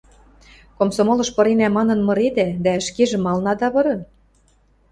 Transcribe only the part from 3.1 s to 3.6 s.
малын